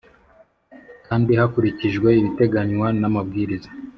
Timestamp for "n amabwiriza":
2.99-3.69